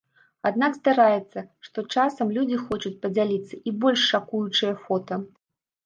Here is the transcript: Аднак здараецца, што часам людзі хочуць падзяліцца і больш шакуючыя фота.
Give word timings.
Аднак 0.49 0.71
здараецца, 0.79 1.43
што 1.67 1.85
часам 1.95 2.33
людзі 2.39 2.57
хочуць 2.65 2.95
падзяліцца 3.07 3.63
і 3.67 3.79
больш 3.87 4.11
шакуючыя 4.17 4.73
фота. 4.85 5.25